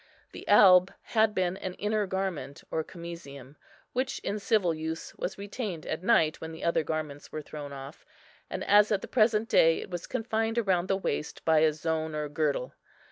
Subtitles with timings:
[0.31, 3.55] The alb had been the inner garment, or camisium,
[3.93, 8.03] which in civil use was retained at night when the other garments were thrown off;
[8.49, 12.15] and, as at the present day, it was confined round the waist by a zone
[12.15, 12.73] or girdle.